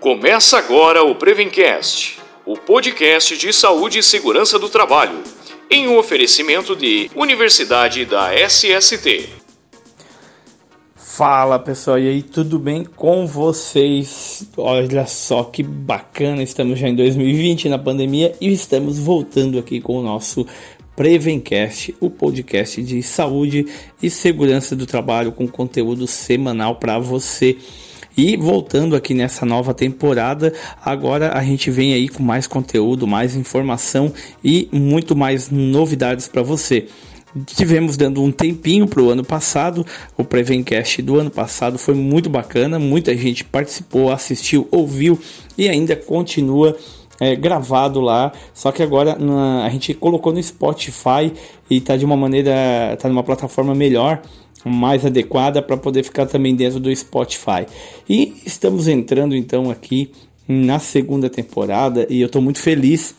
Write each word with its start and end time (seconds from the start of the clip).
Começa 0.00 0.56
agora 0.56 1.04
o 1.04 1.14
Prevencast, 1.14 2.18
o 2.46 2.56
podcast 2.56 3.36
de 3.36 3.52
saúde 3.52 3.98
e 3.98 4.02
segurança 4.02 4.58
do 4.58 4.70
trabalho, 4.70 5.22
em 5.70 5.88
um 5.88 5.98
oferecimento 5.98 6.74
de 6.74 7.10
Universidade 7.14 8.06
da 8.06 8.32
SST. 8.34 9.28
Fala 10.96 11.58
pessoal, 11.58 11.98
e 11.98 12.08
aí, 12.08 12.22
tudo 12.22 12.58
bem 12.58 12.82
com 12.82 13.26
vocês? 13.26 14.48
Olha 14.56 15.06
só 15.06 15.44
que 15.44 15.62
bacana, 15.62 16.42
estamos 16.42 16.78
já 16.78 16.88
em 16.88 16.96
2020 16.96 17.68
na 17.68 17.78
pandemia 17.78 18.34
e 18.40 18.50
estamos 18.50 18.98
voltando 18.98 19.58
aqui 19.58 19.82
com 19.82 19.98
o 19.98 20.02
nosso 20.02 20.46
Prevencast, 20.96 21.94
o 22.00 22.08
podcast 22.08 22.82
de 22.82 23.02
saúde 23.02 23.66
e 24.02 24.08
segurança 24.08 24.74
do 24.74 24.86
trabalho 24.86 25.30
com 25.30 25.46
conteúdo 25.46 26.06
semanal 26.06 26.76
para 26.76 26.98
você. 26.98 27.58
E 28.22 28.36
voltando 28.36 28.94
aqui 28.94 29.14
nessa 29.14 29.46
nova 29.46 29.72
temporada, 29.72 30.52
agora 30.84 31.32
a 31.32 31.42
gente 31.42 31.70
vem 31.70 31.94
aí 31.94 32.06
com 32.06 32.22
mais 32.22 32.46
conteúdo, 32.46 33.06
mais 33.06 33.34
informação 33.34 34.12
e 34.44 34.68
muito 34.70 35.16
mais 35.16 35.48
novidades 35.48 36.28
para 36.28 36.42
você. 36.42 36.86
Tivemos 37.46 37.96
dando 37.96 38.22
um 38.22 38.30
tempinho 38.30 38.86
para 38.86 39.00
o 39.00 39.08
ano 39.08 39.24
passado, 39.24 39.86
o 40.18 40.22
Prevencast 40.22 41.00
do 41.00 41.18
ano 41.18 41.30
passado 41.30 41.78
foi 41.78 41.94
muito 41.94 42.28
bacana, 42.28 42.78
muita 42.78 43.16
gente 43.16 43.42
participou, 43.42 44.12
assistiu, 44.12 44.68
ouviu 44.70 45.18
e 45.56 45.66
ainda 45.66 45.96
continua 45.96 46.76
é, 47.18 47.34
gravado 47.34 48.02
lá, 48.02 48.32
só 48.52 48.70
que 48.70 48.82
agora 48.82 49.16
na, 49.18 49.64
a 49.64 49.70
gente 49.70 49.94
colocou 49.94 50.30
no 50.30 50.42
Spotify 50.42 51.32
e 51.70 51.78
está 51.78 51.96
de 51.96 52.04
uma 52.04 52.18
maneira, 52.18 52.92
está 52.92 53.08
numa 53.08 53.22
plataforma 53.22 53.74
melhor, 53.74 54.20
mais 54.68 55.04
adequada 55.06 55.62
para 55.62 55.76
poder 55.76 56.02
ficar 56.02 56.26
também 56.26 56.54
dentro 56.54 56.80
do 56.80 56.94
Spotify. 56.94 57.66
E 58.08 58.34
estamos 58.44 58.88
entrando 58.88 59.34
então 59.34 59.70
aqui 59.70 60.10
na 60.46 60.78
segunda 60.78 61.30
temporada 61.30 62.06
e 62.10 62.20
eu 62.20 62.26
estou 62.26 62.42
muito 62.42 62.58
feliz 62.58 63.14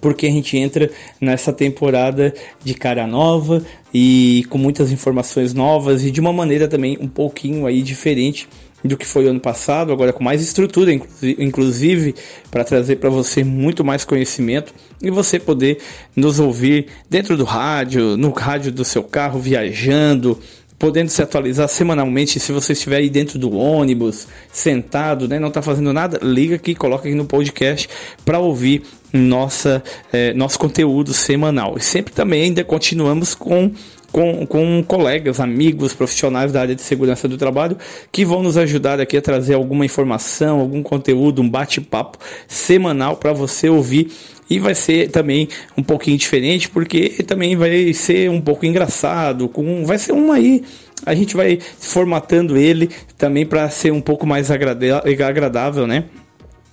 porque 0.00 0.26
a 0.26 0.30
gente 0.30 0.56
entra 0.56 0.90
nessa 1.20 1.52
temporada 1.52 2.34
de 2.62 2.74
cara 2.74 3.06
nova 3.06 3.64
e 3.92 4.44
com 4.50 4.58
muitas 4.58 4.92
informações 4.92 5.54
novas 5.54 6.04
e 6.04 6.10
de 6.10 6.20
uma 6.20 6.32
maneira 6.32 6.68
também 6.68 6.98
um 7.00 7.08
pouquinho 7.08 7.64
aí 7.64 7.80
diferente 7.80 8.48
do 8.84 8.96
que 8.96 9.06
foi 9.06 9.26
o 9.26 9.30
ano 9.30 9.40
passado, 9.40 9.92
agora 9.92 10.12
com 10.12 10.22
mais 10.22 10.42
estrutura, 10.42 10.92
inclusive, 11.22 12.14
para 12.50 12.64
trazer 12.64 12.96
para 12.96 13.10
você 13.10 13.42
muito 13.42 13.84
mais 13.84 14.04
conhecimento 14.04 14.72
e 15.02 15.10
você 15.10 15.38
poder 15.38 15.78
nos 16.14 16.38
ouvir 16.38 16.86
dentro 17.10 17.36
do 17.36 17.44
rádio, 17.44 18.16
no 18.16 18.30
rádio 18.30 18.70
do 18.70 18.84
seu 18.84 19.02
carro, 19.02 19.40
viajando, 19.40 20.38
podendo 20.78 21.08
se 21.08 21.20
atualizar 21.20 21.68
semanalmente. 21.68 22.38
Se 22.38 22.52
você 22.52 22.72
estiver 22.72 22.98
aí 22.98 23.10
dentro 23.10 23.38
do 23.38 23.50
ônibus, 23.52 24.28
sentado, 24.50 25.26
né, 25.26 25.38
não 25.38 25.48
está 25.48 25.60
fazendo 25.60 25.92
nada, 25.92 26.18
liga 26.22 26.54
aqui, 26.54 26.74
coloca 26.74 27.08
aqui 27.08 27.16
no 27.16 27.24
podcast 27.24 27.88
para 28.24 28.38
ouvir 28.38 28.82
nossa, 29.12 29.82
é, 30.12 30.32
nosso 30.34 30.58
conteúdo 30.58 31.12
semanal. 31.12 31.76
E 31.76 31.80
sempre 31.80 32.12
também 32.12 32.42
ainda 32.42 32.62
continuamos 32.62 33.34
com 33.34 33.72
com, 34.12 34.46
com 34.46 34.82
colegas, 34.82 35.40
amigos, 35.40 35.92
profissionais 35.92 36.52
da 36.52 36.60
área 36.60 36.74
de 36.74 36.82
segurança 36.82 37.28
do 37.28 37.36
trabalho 37.36 37.76
que 38.10 38.24
vão 38.24 38.42
nos 38.42 38.56
ajudar 38.56 39.00
aqui 39.00 39.16
a 39.16 39.22
trazer 39.22 39.54
alguma 39.54 39.84
informação, 39.84 40.60
algum 40.60 40.82
conteúdo, 40.82 41.42
um 41.42 41.48
bate-papo 41.48 42.18
semanal 42.46 43.16
para 43.16 43.32
você 43.32 43.68
ouvir 43.68 44.10
e 44.50 44.58
vai 44.58 44.74
ser 44.74 45.10
também 45.10 45.48
um 45.76 45.82
pouquinho 45.82 46.16
diferente 46.16 46.68
porque 46.68 47.22
também 47.26 47.54
vai 47.54 47.92
ser 47.92 48.30
um 48.30 48.40
pouco 48.40 48.64
engraçado, 48.64 49.48
com 49.48 49.84
vai 49.84 49.98
ser 49.98 50.12
um 50.12 50.32
aí 50.32 50.62
a 51.06 51.14
gente 51.14 51.36
vai 51.36 51.58
formatando 51.60 52.56
ele 52.56 52.90
também 53.16 53.46
para 53.46 53.68
ser 53.70 53.92
um 53.92 54.00
pouco 54.00 54.26
mais 54.26 54.50
agradável, 54.50 55.86
né? 55.86 56.04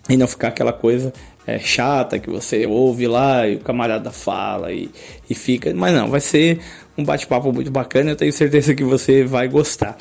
E 0.09 0.17
não 0.17 0.27
ficar 0.27 0.49
aquela 0.49 0.73
coisa 0.73 1.13
é, 1.45 1.59
chata 1.59 2.19
que 2.19 2.29
você 2.29 2.65
ouve 2.65 3.07
lá 3.07 3.47
e 3.47 3.55
o 3.55 3.59
camarada 3.59 4.11
fala 4.11 4.71
e, 4.71 4.89
e 5.29 5.35
fica. 5.35 5.73
Mas 5.73 5.93
não, 5.93 6.09
vai 6.09 6.19
ser 6.19 6.59
um 6.97 7.03
bate-papo 7.03 7.51
muito 7.51 7.71
bacana. 7.71 8.11
Eu 8.11 8.15
tenho 8.15 8.33
certeza 8.33 8.73
que 8.73 8.83
você 8.83 9.23
vai 9.23 9.47
gostar. 9.47 9.97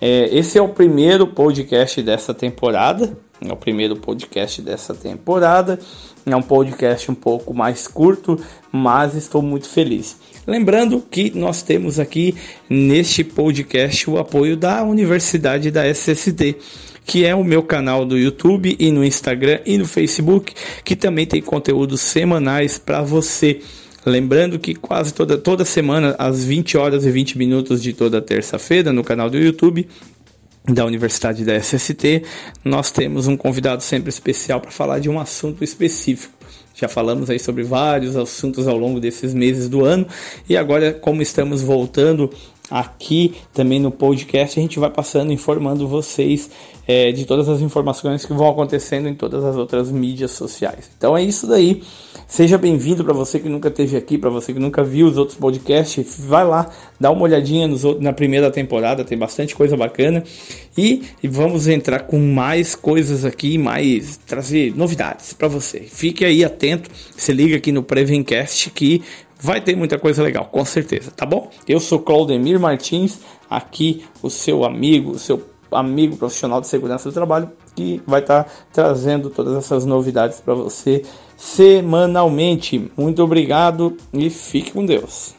É, 0.00 0.28
esse 0.36 0.58
é 0.58 0.62
o 0.62 0.68
primeiro 0.68 1.26
podcast 1.26 2.00
dessa 2.02 2.32
temporada. 2.32 3.16
É 3.40 3.52
o 3.52 3.56
primeiro 3.56 3.96
podcast 3.96 4.60
dessa 4.62 4.94
temporada. 4.94 5.78
É 6.26 6.34
um 6.34 6.42
podcast 6.42 7.10
um 7.10 7.14
pouco 7.14 7.54
mais 7.54 7.86
curto, 7.86 8.38
mas 8.70 9.14
estou 9.14 9.40
muito 9.40 9.68
feliz. 9.68 10.16
Lembrando 10.46 11.00
que 11.00 11.30
nós 11.36 11.62
temos 11.62 11.98
aqui 11.98 12.34
neste 12.68 13.22
podcast 13.22 14.10
o 14.10 14.18
apoio 14.18 14.56
da 14.56 14.82
Universidade 14.82 15.70
da 15.70 15.86
SST 15.86 16.56
que 17.08 17.24
é 17.24 17.34
o 17.34 17.42
meu 17.42 17.62
canal 17.62 18.04
do 18.04 18.18
YouTube 18.18 18.76
e 18.78 18.92
no 18.92 19.02
Instagram 19.02 19.60
e 19.64 19.78
no 19.78 19.86
Facebook, 19.86 20.52
que 20.84 20.94
também 20.94 21.24
tem 21.24 21.40
conteúdos 21.40 22.02
semanais 22.02 22.76
para 22.76 23.00
você. 23.00 23.60
Lembrando 24.04 24.58
que 24.58 24.74
quase 24.74 25.14
toda, 25.14 25.38
toda 25.38 25.64
semana, 25.64 26.14
às 26.18 26.44
20 26.44 26.76
horas 26.76 27.06
e 27.06 27.10
20 27.10 27.38
minutos 27.38 27.82
de 27.82 27.94
toda 27.94 28.20
terça-feira, 28.20 28.92
no 28.92 29.02
canal 29.02 29.30
do 29.30 29.38
YouTube 29.38 29.88
da 30.68 30.84
Universidade 30.84 31.44
da 31.44 31.54
SST, 31.56 32.22
nós 32.64 32.90
temos 32.90 33.26
um 33.26 33.36
convidado 33.36 33.82
sempre 33.82 34.10
especial 34.10 34.60
para 34.60 34.70
falar 34.70 34.98
de 34.98 35.08
um 35.08 35.18
assunto 35.18 35.64
específico. 35.64 36.34
Já 36.74 36.88
falamos 36.88 37.28
aí 37.28 37.40
sobre 37.40 37.64
vários 37.64 38.14
assuntos 38.14 38.68
ao 38.68 38.76
longo 38.76 39.00
desses 39.00 39.34
meses 39.34 39.68
do 39.68 39.84
ano 39.84 40.06
e 40.48 40.56
agora, 40.56 40.92
como 40.92 41.20
estamos 41.22 41.60
voltando 41.60 42.30
aqui 42.70 43.34
também 43.52 43.78
no 43.78 43.90
podcast, 43.90 44.58
a 44.58 44.62
gente 44.62 44.78
vai 44.78 44.90
passando 44.90 45.32
informando 45.32 45.88
vocês 45.88 46.50
é, 46.88 47.12
de 47.12 47.26
todas 47.26 47.48
as 47.50 47.60
informações 47.60 48.24
que 48.24 48.32
vão 48.32 48.48
acontecendo 48.48 49.08
em 49.08 49.14
todas 49.14 49.44
as 49.44 49.56
outras 49.56 49.90
mídias 49.90 50.30
sociais. 50.30 50.90
Então 50.96 51.14
é 51.14 51.22
isso 51.22 51.46
daí. 51.46 51.82
Seja 52.26 52.56
bem-vindo 52.56 53.04
para 53.04 53.12
você 53.12 53.38
que 53.38 53.48
nunca 53.48 53.68
esteve 53.68 53.96
aqui, 53.96 54.16
para 54.16 54.30
você 54.30 54.52
que 54.52 54.58
nunca 54.58 54.82
viu 54.82 55.06
os 55.06 55.18
outros 55.18 55.36
podcasts, 55.36 56.18
vai 56.18 56.46
lá, 56.46 56.70
dá 56.98 57.10
uma 57.10 57.22
olhadinha 57.22 57.66
nos 57.66 57.84
outros, 57.84 58.02
na 58.02 58.12
primeira 58.12 58.50
temporada, 58.50 59.04
tem 59.04 59.16
bastante 59.16 59.54
coisa 59.54 59.76
bacana. 59.76 60.24
E, 60.76 61.02
e 61.22 61.28
vamos 61.28 61.68
entrar 61.68 62.00
com 62.00 62.18
mais 62.18 62.74
coisas 62.74 63.24
aqui, 63.24 63.58
mais 63.58 64.18
trazer 64.26 64.74
novidades 64.74 65.32
para 65.32 65.48
você. 65.48 65.80
Fique 65.80 66.24
aí 66.24 66.44
atento, 66.44 66.90
se 67.16 67.32
liga 67.32 67.56
aqui 67.56 67.72
no 67.72 67.82
Prevencast 67.82 68.70
que 68.70 69.02
vai 69.40 69.60
ter 69.60 69.76
muita 69.76 69.98
coisa 69.98 70.22
legal, 70.22 70.46
com 70.46 70.64
certeza, 70.64 71.10
tá 71.10 71.24
bom? 71.24 71.50
Eu 71.66 71.80
sou 71.80 71.98
Claudemir 72.00 72.58
Martins, 72.58 73.20
aqui 73.48 74.04
o 74.22 74.30
seu 74.30 74.64
amigo, 74.64 75.12
o 75.12 75.18
seu 75.18 75.42
amigo 75.70 76.16
profissional 76.16 76.60
de 76.60 76.66
segurança 76.66 77.08
do 77.08 77.12
trabalho 77.12 77.50
que 77.76 78.02
vai 78.06 78.20
estar 78.20 78.44
tá 78.44 78.50
trazendo 78.72 79.30
todas 79.30 79.56
essas 79.56 79.84
novidades 79.84 80.40
para 80.40 80.54
você 80.54 81.02
semanalmente. 81.36 82.90
Muito 82.96 83.22
obrigado 83.22 83.96
e 84.12 84.28
fique 84.28 84.72
com 84.72 84.84
Deus. 84.84 85.37